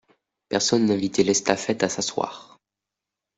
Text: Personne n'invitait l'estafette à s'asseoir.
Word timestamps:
Personne 0.49 0.87
n'invitait 0.87 1.21
l'estafette 1.21 1.83
à 1.83 1.87
s'asseoir. 1.89 2.59